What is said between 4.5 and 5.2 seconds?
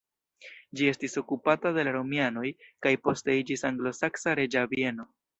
bieno.